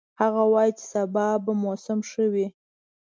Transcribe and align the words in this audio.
هغه 0.21 0.43
وایي 0.53 0.71
چې 0.77 0.83
سبا 0.93 1.25
به 1.45 1.51
موسم 1.63 1.99
ښه 2.09 2.25
وي 2.33 2.47